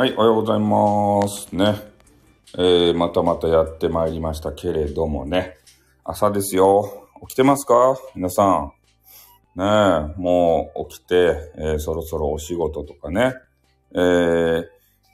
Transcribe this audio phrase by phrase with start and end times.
[0.00, 1.54] はい、おはようございます。
[1.54, 1.74] ね。
[2.56, 5.58] えー、またまたやってまいりましたけれどもね。
[6.04, 7.06] 朝ですよ。
[7.28, 7.98] 起きてますか？
[8.14, 8.72] 皆さん。
[9.56, 13.34] ねえ、もう起きて、えーそろそろお仕事とかね。
[13.94, 14.64] えー、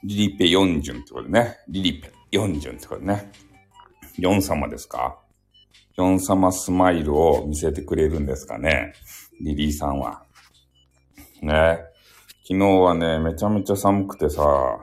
[0.05, 1.57] リリペ4順ってことでね。
[1.67, 3.29] リリペ4順ってことでね。
[4.19, 5.19] 4様ですか
[5.97, 8.93] ?4 様スマイルを見せてくれるんですかね？
[9.41, 10.23] リリーさんは。
[11.41, 11.96] ねえ
[12.49, 14.79] 昨日はね、めちゃめちゃ寒くてさ、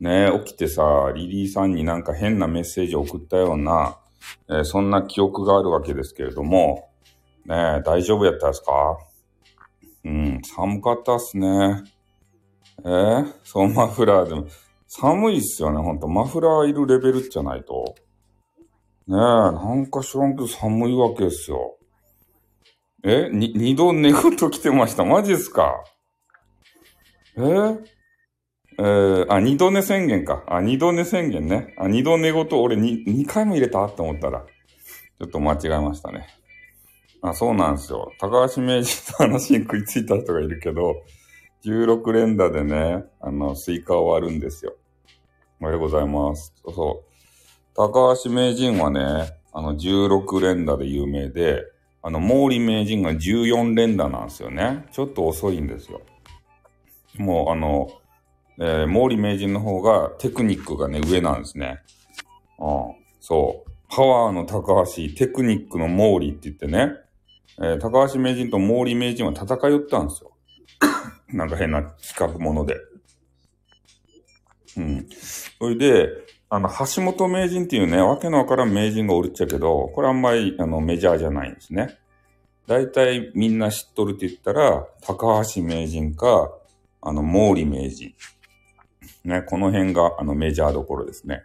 [0.00, 4.00] ね起きてさ、リリーさんになんか変なメッセージを送ったような、
[4.48, 6.90] えーそんな記憶があるわけですけれども、
[7.46, 8.98] ね大丈夫やったですか？
[10.06, 11.84] うん、寒かったっすね。
[12.84, 14.48] えーそう、マフラーでも。
[14.88, 16.08] 寒いっすよね、ほんと。
[16.08, 17.94] マフラーいるレベルじゃないと。
[19.06, 21.76] ねえ、なんか知らんけど寒いわけですよ。
[23.04, 25.04] えに、二度寝宣言来てました。
[25.04, 25.84] マジっすか？
[27.38, 27.86] えー
[28.80, 30.44] えー、あ、二度寝宣言か。
[30.48, 31.74] あ、二度寝宣言ね。
[31.78, 34.44] あ、二度寝言、俺に、二回も入れたって思ったら、
[35.18, 36.28] ちょっと間違えましたね。
[37.22, 38.12] あ、そうなんですよ。
[38.20, 41.02] 高橋名人の話に食いついた人がいるけど、
[41.64, 44.76] 16連打でね、あの、スイカ終わるんですよ。
[45.60, 46.52] おはようございます。
[46.64, 47.74] そうそう。
[47.74, 51.64] 高橋名人はね、あの、16連打で有名で、
[52.02, 54.86] あの、毛利名人が14連打なんですよね。
[54.92, 56.00] ちょっと遅いんですよ。
[57.18, 57.88] もう、あの、
[58.60, 61.80] えー毛利名人の方がテクニックがね、上なんですね。
[62.58, 63.70] うん、そう。
[63.88, 66.92] パワーの高橋、テクニックの毛利って言ってね、
[67.60, 70.32] えー高橋名人と毛利名人は戦い寄ったんですよ。
[71.32, 72.76] なんか変な企画もので。
[74.76, 75.06] うん。
[75.10, 76.08] それで、
[76.50, 81.98] あの、橋本名人っていうね、わけのわからん名人がおるっちゃけど、これあんまり、あの、メジャーじゃないんですね。
[82.66, 86.50] 大体みんな知っとるって言ったら、高橋名人か、
[87.00, 88.14] あの、毛利名人。
[89.24, 91.42] ね、この辺が、あの、メジャーどころですね。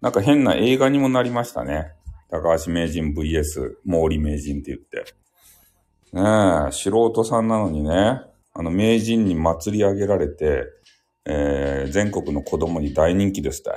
[0.00, 1.92] なんか変な映画にもなりましたね。
[2.30, 5.14] 高橋名人 VS 毛利名人って言って。
[6.12, 6.22] ね
[6.68, 8.20] え、素人さんなのにね、
[8.52, 10.64] あの、名人に祭り上げられて、
[11.24, 13.76] えー、全国の子供に大人気ですたい。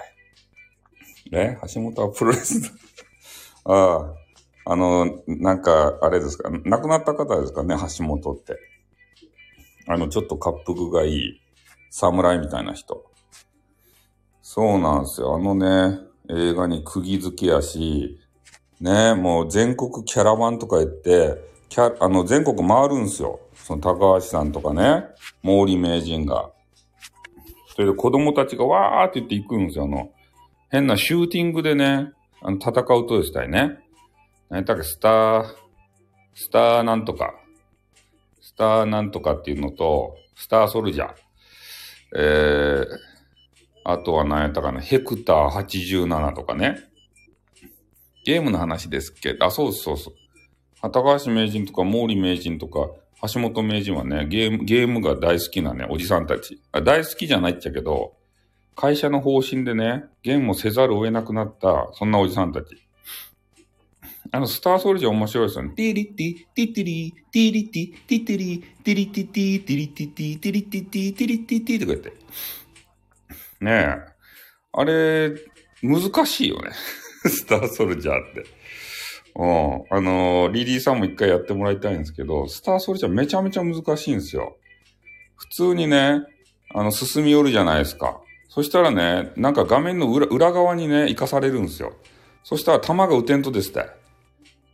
[1.31, 2.71] ね、橋本はプロレス。
[3.65, 4.13] あ
[4.65, 8.57] あ、あの、なんか、あれですか、亡くなった方ですかね、橋本って。
[9.91, 11.41] あの、ちょっと滑腹がいい、
[11.89, 13.03] 侍みたいな人。
[14.43, 15.35] そうなんですよ。
[15.35, 15.97] あのね、
[16.29, 18.19] 映画に釘付けやし、
[18.79, 21.37] ね、もう全国キャラバンとか言って、
[21.69, 23.39] キャあの、全国回るんですよ。
[23.55, 25.05] その高橋さんとかね、
[25.43, 26.51] 毛利名人が。
[27.75, 29.85] それで子供たちがわーって言って行くんですよ。
[29.85, 30.11] あの、
[30.69, 32.11] 変なシューティングでね、
[32.43, 33.79] あの、戦うとでしたいね。
[34.49, 35.45] 何だっけ、スター、
[36.35, 37.33] スターなんとか。
[38.59, 41.13] ターなんとかっていうのと、スターソルジャー。
[42.15, 42.85] えー、
[43.85, 46.77] あとは何やったかな、ヘクター87とかね。
[48.25, 50.13] ゲームの話ですけど、あ、そうそうそう。
[50.91, 52.89] 高橋名人とか毛利名人とか
[53.33, 56.61] 橋本名人はね、ゲーム、ゲームが大好きなね、おじさんたち。
[56.71, 58.13] あ大好きじゃないっちゃけど、
[58.75, 62.88] 会社の方針でね、ゲームをせざるを得なくなった、そんなおじさんたち。
[64.31, 65.73] あの、スターソルジャー面白いですよね。
[65.75, 72.13] ティリティ、ティティリ、ティリティ、ティティリ、ティリティティ、ティリティティ、ティリティティ、ティリティティとか言って。
[73.61, 73.97] ねえ。
[74.71, 75.31] あれ、
[75.81, 76.71] 難しいよね。
[77.25, 78.45] スターソルジャーって。
[79.35, 79.97] うん。
[79.97, 84.57] あのーリリーさんも一回やってもらいたいんですけど、スターソルジャーめちゃめちゃ難しいんですよ。
[85.35, 86.21] 普通にね、
[86.73, 88.21] あの、進み寄るじゃないですか。
[88.47, 91.93] そしたらね、なんか画面の裏裏側にね、行かされるんですよ。
[92.43, 93.85] そしたら弾が撃てんとですって。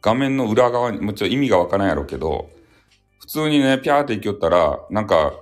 [0.06, 2.52] 画面の裏側に、もちろん意味がわからんやろうけど、
[3.18, 5.34] 普通にね、ピャーって行きよったら、なんか、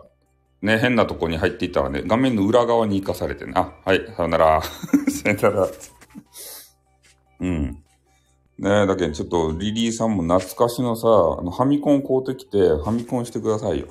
[0.61, 4.61] ね、変なとこに入っていったらね、画面の裏側に行かされてね、あ、はい、さよなら。
[5.11, 5.67] さよなら。
[7.41, 7.63] うん。
[8.57, 13.87] ねえ、だけどちょっとリリーさんも懐かしのさ、あの、ファミコン買うてきて、ファミコンしてくださいよ。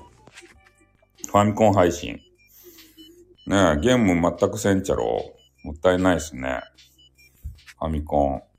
[1.26, 2.18] ファミコン配信。
[3.46, 5.34] ねえ、ゲーム全くせんちゃろ。
[5.64, 6.62] もったいないっすね。
[7.78, 8.51] ファミコン。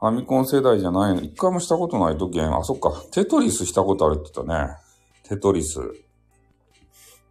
[0.00, 1.22] ファミコン世代じゃないの。
[1.22, 2.56] 一回もしたことないとゲーム。
[2.56, 2.92] あ、そっか。
[3.10, 4.76] テトリスしたことあるって言ったね。
[5.24, 5.80] テトリス。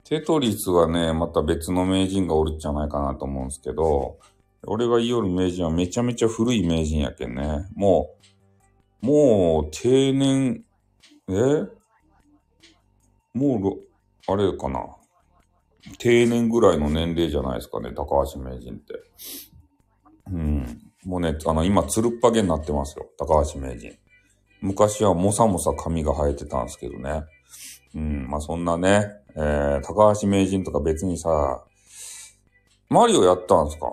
[0.03, 4.17] テトリスはね、また別の名人がおるんじゃないかなと思うんですけど、
[4.65, 7.67] 俺が言いよる名人はめちゃめちゃ古い名人やけんね。
[7.75, 8.15] も
[9.01, 10.63] う、もう定年、
[11.29, 11.67] え？
[13.33, 13.79] も
[14.27, 14.85] う、あれかな。
[15.99, 18.93] 定年ぐらいの年齢じゃないですかね、高橋名人って。
[20.31, 20.86] うん。
[21.07, 23.97] もうね、あの、今、つるっぱげになってますよ、高橋名人。
[24.59, 27.23] 昔はもさもさ髪が生えてたんですけどね。
[27.95, 31.63] うん、まあそんなね、えー、高橋名人とか別にさ、
[32.89, 33.87] マリオやったんすか？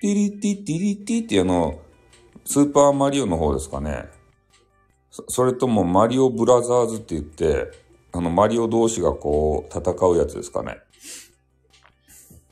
[0.00, 1.78] ティリティティリティってあの、
[2.44, 4.06] スーパーマリオの方ですかね。
[5.12, 7.70] そそれともマリオブラザーズって言って、
[8.12, 10.78] あの、マリオ同士がこう、戦うやつですかね。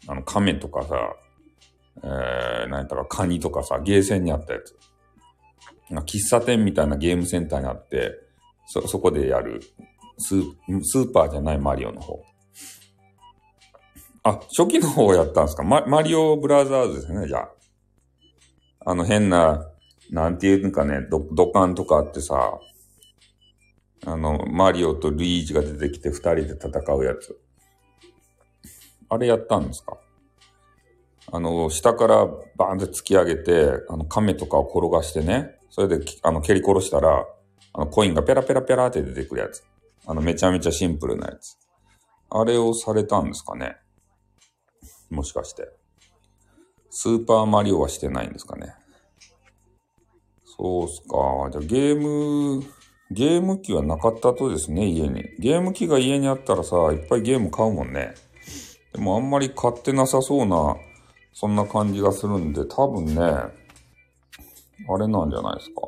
[0.06, 1.16] あの、亀とかさ、
[2.02, 4.74] えー、何やったか、カニとかさ、ゲーセンにあったやつ。
[5.90, 8.12] な喫茶店みたいなゲームセンターにあって、
[8.66, 9.60] そ、そこでやる、
[10.18, 10.44] スー、
[10.82, 12.22] スーパーじゃないマリオの方。
[14.24, 15.62] あ、初期の方やったんですか？
[15.62, 17.50] ママリオブラザーズですね、じゃあ。
[18.84, 19.66] あの変な、
[20.10, 22.58] なんていうかね、ド土管とかあってさ、
[24.06, 27.38] あの、マリオとルイージが出てきて二人で戦うやつ。
[29.08, 29.96] あれやったんですか？
[31.30, 32.26] あの、下から
[32.56, 37.26] バーンって突き上げて、あの、亀とかを転がしてね、それで、あの、蹴り殺したら、
[37.74, 39.62] あの、コインがペラペラペラって出てくるやつ。
[40.06, 41.58] あの、めちゃめちゃシンプルなやつ。
[42.30, 43.76] あれをされたんですかね
[45.10, 45.68] もしかして。
[46.90, 48.74] スーパーマリオはしてないんですかね。
[50.44, 51.50] そうっすか。
[51.52, 52.64] じゃゲーム、
[53.10, 55.24] ゲーム機はなかったとですね、家に。
[55.38, 58.14] ゲーム機が家にあったらさ、いっぱいゲーム買うもんね。
[58.92, 60.76] でもあんまり買ってなさそうな、
[61.40, 63.52] そんな感じがするんで、多分ね、あ
[64.98, 65.82] れなんじゃないですか。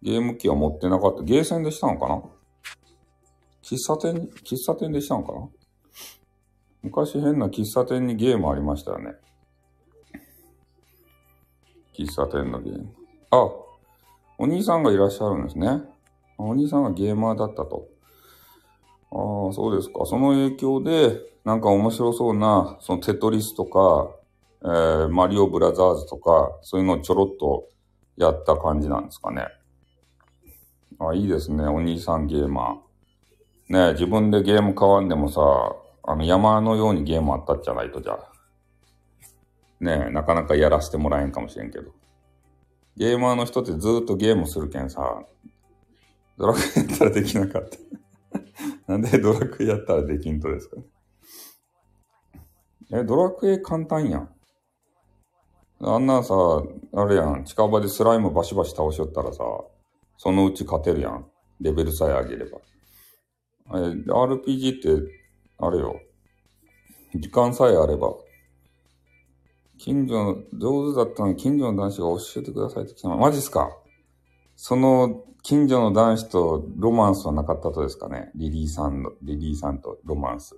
[0.00, 1.22] ゲーム機は持ってなかった。
[1.24, 2.22] ゲーセンでしたのかな？
[3.62, 5.48] 喫茶店、喫茶店でしたのかな？
[6.84, 9.12] 昔変な喫茶店にゲームありましたよね。
[11.94, 12.88] 喫茶店のゲーム。
[13.30, 13.46] あ、
[14.38, 15.82] お兄さんがいらっしゃるんですね。
[16.38, 17.86] お兄さんがゲーマーだったと。
[19.10, 20.04] ああ、そうですか。
[20.06, 24.10] その影響で、なんか面白そうな、そのテトリスとか、
[24.62, 27.68] えー、マリオブラザーズとか、そういうのをちょろっと
[28.16, 29.46] やった感じなんですかね。
[30.98, 31.64] あ、いいですね。
[31.64, 33.88] お兄さんゲーマー。
[33.88, 35.40] ね自分でゲーム買わんでもさ、
[36.02, 38.32] あの山のようにゲームあったっじゃないとじゃあ。
[39.80, 41.92] ねえ、なかなかやらせてもらえんかもしれんけど。
[42.96, 45.22] ゲーマーの人ってずーっとゲームするけんさ、
[46.36, 47.97] ドラクエやったらできなかった。
[48.86, 50.84] なんでドラクエやったらできんとですかね
[52.92, 54.34] え、ドラクエ簡単やん。
[55.80, 56.34] あんなさ、
[56.94, 59.44] あれやん、近場でスライムバシバシ倒しよったらさ、
[60.16, 61.30] そのうち勝てるやん。
[61.60, 62.58] レベルさえ上げれば。
[63.74, 65.12] え、RPG って、
[65.58, 66.00] あれよ。
[67.14, 68.14] 時間さえあれば。
[69.78, 73.16] 近所の、上手だったのに近所の男子が教えてくださいって来たの。
[73.16, 73.70] マジっすか？
[74.60, 80.56] その、近所の男子とロマンスはなかったとですかねリリーさんの、リリーさんとロマンス。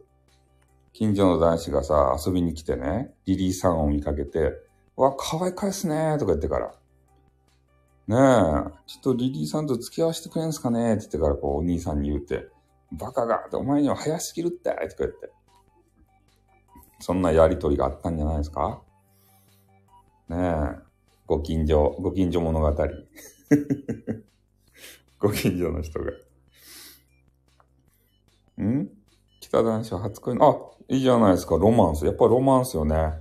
[0.95, 4.55] 近所の男子がさ、遊びに来てね、リリーさんを見かけて、
[4.97, 6.75] わ、可愛いかいっすねとか言ってから。
[8.09, 12.49] ねえ、ちょっとリリーさんと付き合わせてくれんすかねって言ってから、こう、お兄さんに言うて、
[12.93, 15.31] バカが、お前には早すぎるってとか言って。
[17.01, 18.81] そんなやりとりがあったんじゃないですか
[20.31, 20.79] ねえ、
[21.27, 22.75] ご近所、ご近所物語。
[25.19, 26.13] ご近所の人が。
[28.63, 28.89] ん？
[29.41, 30.35] 北男子初恋？
[30.37, 32.05] の、あ、いいじゃないですか、ロマンス。
[32.07, 33.15] やっぱロマンスよね。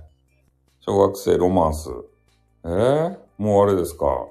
[0.80, 1.88] 小学生ロマンス。
[2.64, 2.68] え？
[2.68, 4.28] ー、もうあれですか？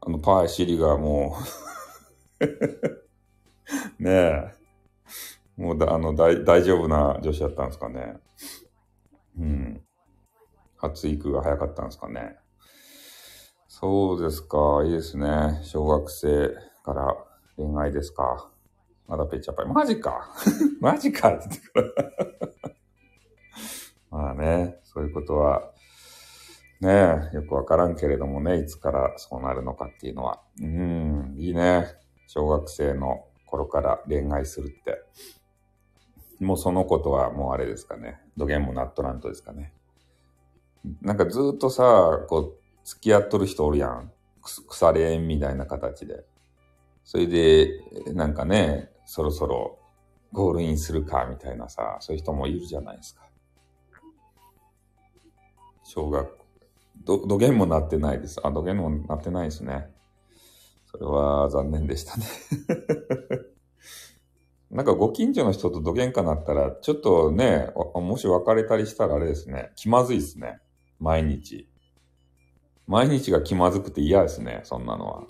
[0.00, 1.36] あの、パイシリがも
[2.40, 2.44] う
[4.02, 4.54] ねえ。
[5.56, 8.16] もうだ、あの、大、大丈夫な女子だったんですかね。
[9.38, 9.84] うん。
[10.76, 12.38] 発育が早かったんですかね。
[13.80, 14.82] そうですか。
[14.84, 15.60] いいですね。
[15.62, 16.50] 小学生
[16.84, 17.14] から
[17.56, 18.50] 恋愛ですか。
[19.06, 19.66] まだペチャパイ。
[19.66, 20.34] マジか
[20.82, 22.72] マジかって言ってから。
[24.10, 25.70] まあね、そういうことは、
[26.80, 30.42] ね、よくわからんけれどもね、いつからそうなるのかっていうのは。
[30.60, 31.86] うん、いいね。
[32.26, 35.04] 小学生の頃から恋愛するって。
[36.40, 38.20] もうそのことはもうあれですかね。
[38.36, 39.72] 土下もなっとらんとですかね。
[41.00, 42.57] なんかずっとさ、こ、
[42.88, 44.10] 付き合っとる人おるやん。
[44.40, 46.24] 腐れ縁みたいな形で。
[47.04, 47.82] それで、
[48.14, 49.78] なんかね、そろそろ
[50.32, 53.28] ゴールインするかみたいなさ、そういう人もいるじゃないですか。
[55.84, 56.46] 小学校。
[57.04, 58.40] ど、土下もなってないです。
[58.42, 59.90] あ、土下もなってないですね。
[60.86, 62.24] それは残念でしたね。
[64.72, 70.60] なんかご近所の人と土下かなったら、ちょっとね、もし別れたりしたらあれですね、気まずいですね。
[70.98, 71.68] 毎日。
[72.88, 75.22] 毎日が気まずくて嫌ですね、そんなのは。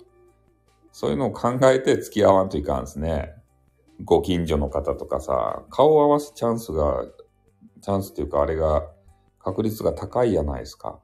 [0.93, 3.33] そういうのを考えて付き合わんといかんですね。
[4.03, 7.05] ご近所の方とかさ、顔を合わすチャンスが、
[7.81, 8.89] チャンスっていうかあれが、
[9.39, 10.99] 確率が高いじゃないですか。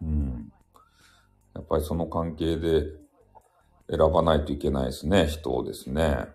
[0.00, 0.52] うん。
[1.54, 2.86] やっぱりその関係で
[3.90, 6.28] 選ばないといけないですね、人をですね。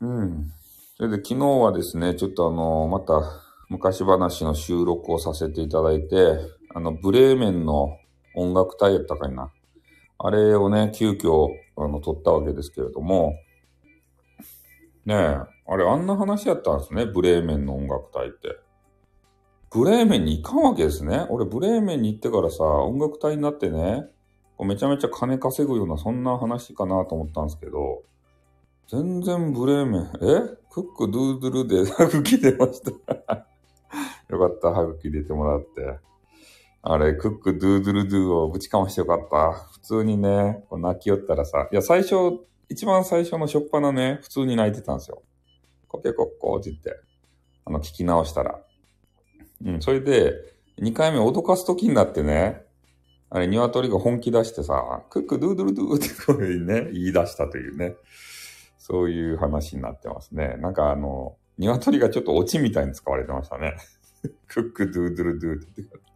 [0.00, 0.52] うん。
[0.96, 3.22] それで昨日はですね、ちょっとあの、また
[3.68, 7.98] 昔話の収録をさせていただいて、あの、ブレーメンの
[8.34, 9.50] 音楽隊やったかいな。
[10.18, 13.34] あれをね、急遽、あの、撮ったわけですけれども、
[15.04, 15.36] ねえ、
[15.66, 18.58] あれあんな話やったんですね、ブレーメンの音楽隊って。
[19.72, 21.26] ブレーメンに行かんわけですね。
[21.30, 24.04] 俺、ブレーメンに行ってからさ、音楽隊になってね、
[24.60, 28.02] めちゃめちゃ金稼ぐような、そんな話かなと思ったんですけど、
[28.88, 30.56] 全然ブレーメン、え？
[30.70, 32.90] クックドゥードゥルで歯茎出ました。
[34.28, 36.09] よかった、歯茎出てもらって。
[36.82, 39.52] あれ、クックドゥードゥルドゥをぶちかましてよかった。
[39.72, 42.14] 普通にね、こう泣きよったらさ、いや、最初、
[42.68, 45.22] 一番最初のしょっぱなね、普通に泣いてたんですよ。
[45.88, 46.94] コケコッコーって言って、
[47.66, 48.60] あの、聞き直したら。
[49.64, 50.34] うん、それで、
[50.78, 52.62] 二回目脅かすときになってね、
[53.28, 57.94] あれ、鶏が本気出してさ、クックドゥードゥルドゥってこういうね、言い出したというね。
[58.78, 60.56] そういう話になってますね。
[60.58, 63.76] なんかあの、鶏がちょっとオチみたいに使われてましたね。
[64.48, 66.09] cock-a-doodle-doo って言って。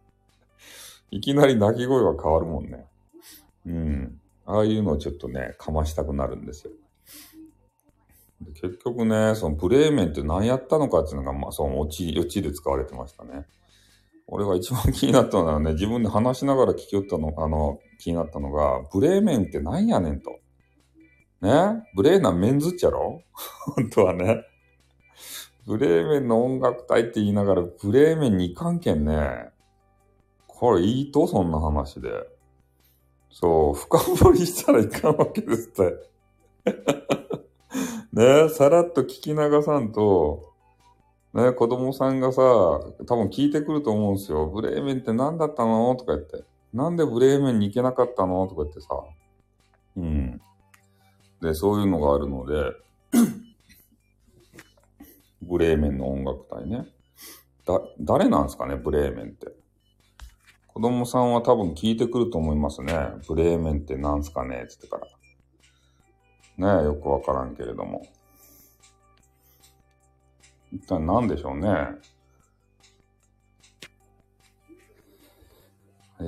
[1.11, 2.85] いきなり鳴き声が変わるもんね。
[3.65, 4.21] うん。
[4.45, 6.73] ああいうのをちょっとね、かましたくなるんですよ。
[8.41, 13.45] で結局ね、そのブレーメンって何やったのかっていうのが、まあ、そのオチ、オチで使われてましたね。
[14.27, 20.39] 俺が一番気になったのはね、自分で話しながら聞きよったの、あの、気になったのが、ブレーメンって何やねんと。
[21.41, 21.83] ね？
[21.95, 23.21] ブレーナメンズっちゃろ？
[23.75, 24.43] 本当はね。
[25.67, 29.49] ブレーメンの音楽隊って言いながら、ブレーメンに行かんけんね。
[30.57, 32.09] これいいとそんな話で。
[33.29, 35.93] そう、深掘りしたらいかんわけですって。
[38.13, 40.53] ねさらっと聞き流さんと、
[41.33, 44.45] ね子供さんがさ、多分聞いてくると思うんですよ。
[44.47, 45.93] ブレーメンって何だったの？
[45.97, 46.45] とか言って。
[46.73, 48.47] なんでブレーメンに行けなかったの？
[48.47, 48.87] とか言ってさ。
[49.97, 50.41] うん。
[51.41, 52.71] で、そういうのがあるので、
[55.41, 56.87] ブレーメンの音楽隊ね。
[57.65, 59.47] だ、誰なんですかね、ブレーメンって。
[60.75, 62.93] 子供さんは多分聞いてくると思いますね。
[63.29, 64.65] ブレーメンって何すかね？
[64.67, 65.07] つってから。
[66.77, 68.05] ねえ、よくわからんけれども。
[70.73, 71.69] 一体何でしょうね？
[71.69, 71.95] は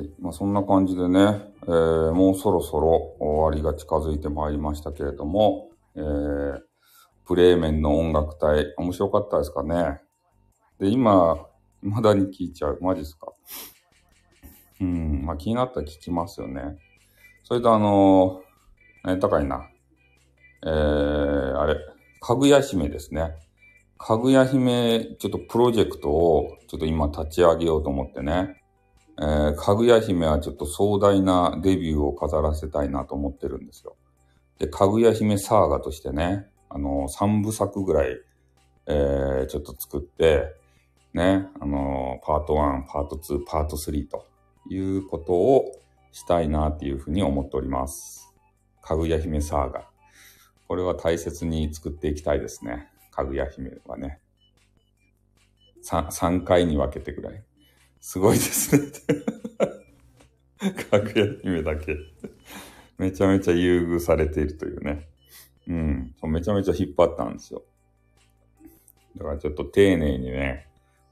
[0.01, 0.09] い。
[0.17, 6.61] まあ、そんな感じでね、えー、もうそろそろ終わりが近づいてまいりましたけれども、えー、
[7.25, 9.99] プレーメンの音楽隊、面白かったですかね？
[10.79, 11.35] で、今、
[11.83, 12.77] 未だに聞いちゃう。
[12.79, 13.33] マジっすか？
[14.81, 16.77] うん、まあ気になったら聞きますよね。
[17.43, 19.69] それとあのー、何高いな。
[20.65, 21.75] えー、あれ、
[22.19, 23.35] かぐや姫ですね。
[23.97, 28.61] かぐや姫、ちょっとプロジェクトを、ちょっと今立ち上げようと思ってね。
[29.19, 33.95] えー、かぐや姫はちょっと壮大なデビューを飾らせたいなと思ってるんですよ。
[34.59, 38.19] で、かぐや姫サーガとしてね、あのー、3部作ぐらい、
[38.85, 40.53] えー、ちょっと作って、
[41.13, 44.25] ね、あの、パート1、パート2、パート3と
[44.69, 45.71] いうことを
[46.11, 48.33] したいなっていうふうに思っております。
[48.81, 49.87] かぐや姫サーガ。
[50.67, 52.87] これは大切に作っていきたいですね。
[53.11, 54.19] かぐや姫はね。
[55.83, 57.43] 3, 3回に分けてぐらい。
[57.99, 58.91] すごいですね。
[60.89, 61.97] かぐや姫だけ
[62.97, 65.07] めちゃめちゃ優遇されているというね。
[65.67, 66.15] うん。
[66.23, 67.63] めちゃめちゃ引っ張ったんですよ。
[69.17, 70.67] だからちょっと丁寧にね、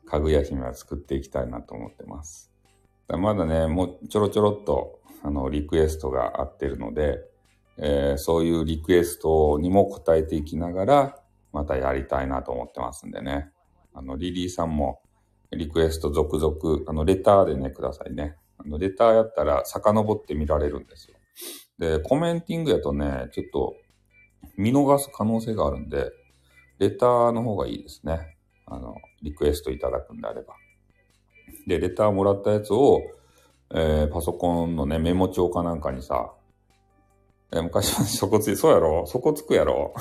[0.06, 2.55] かぐや姫は作っていきたいなと思ってます。
[3.10, 7.20] まだね、もうちょろちょろっと、あの、リクエストがあってるので、
[7.78, 11.20] えー、そういうリクエストにも答えていきながら、
[11.52, 13.52] またやりたいなと思ってますんでね。
[13.94, 15.02] あの、リリーさんも、
[15.52, 18.36] リクエスト続々、あの、レターでね、くださいね。
[18.58, 21.18] あの、レターやったら遡って見られるんですよ。
[21.78, 23.76] で、コメンティングやとね、ちょっと
[24.58, 26.12] 見逃す可能性があるんで、
[26.80, 28.38] レターの方がいいですね。
[28.66, 30.56] あの、リクエストいただくんであれば。
[31.68, 33.02] で、レターもらったやつを、
[33.72, 36.34] えー、パソコンのね、メモ帳かなんかにさ、
[37.52, 39.06] えー、昔はそこつい、そうやろ？
[39.08, 39.94] そこつくやろ？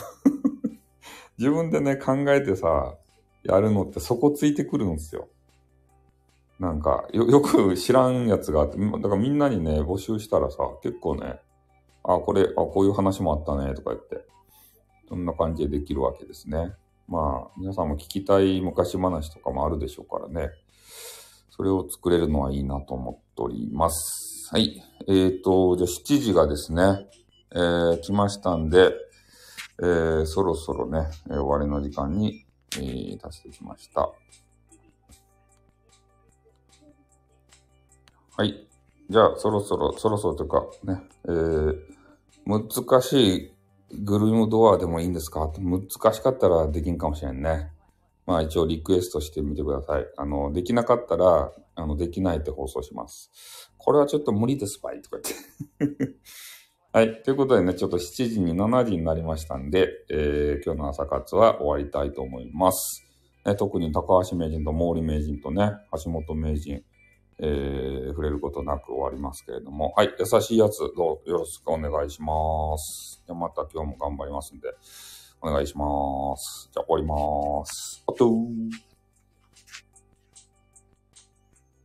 [1.39, 2.97] 自分でね、考えてさ、
[3.43, 5.29] やるのってそこついてくるんですよ。
[6.59, 11.41] なんか、よ、よく知らんやつがあって、だからみんなにね、募集したらさ、結構ね、
[12.05, 14.25] あ、これ、あ、こういう話もあったね、とか言って、
[15.09, 16.75] そんな感じでできるわけですね。
[17.09, 20.51] まあ、皆さんも聞きたい昔話とかもあるでしょうからね。
[21.57, 24.49] それを作れるのはいいなと思っております。
[24.51, 24.83] はい。
[25.07, 27.07] えっ、ー、と、じゃあ7時がですね、
[27.55, 28.93] えー、来ましたんで、
[29.81, 32.45] えー、そろそろね、えー、終わりの時間に、
[32.77, 34.11] えー、達してきました。
[38.37, 38.67] はい。
[39.09, 41.77] じゃあ、そろそろ、そろそろというか、ね、えー、
[42.47, 43.55] 難しい
[44.03, 45.53] グルームドアでもいいんですか？
[45.61, 47.71] 難しかったらできんかもしれんね。
[48.27, 50.07] まあ一応リクエストしてみてください。
[50.17, 53.71] あの、できなかったら、あの、できないって放送します。
[53.77, 55.19] これはちょっと無理ですばいとか
[55.79, 56.15] 言って。
[56.93, 57.23] はい。
[57.23, 63.05] ということでね、ちょっと7時に7時になりましたんで、えー、今日の朝活は終わりたいと思います。
[63.45, 65.73] ね、特に高橋名人と毛利名人とね、
[66.05, 66.83] 橋本名人、
[67.41, 70.15] えー、触れることなく終わりますけれども、はい。
[70.19, 73.23] 優しいやつ、どうよろしくお願いします。
[73.27, 74.69] じゃまた今日も頑張りますんで、
[75.45, 75.85] お願いしま
[76.39, 76.71] す。
[76.73, 78.03] じゃあ終わります。
[78.09, 78.94] あとー。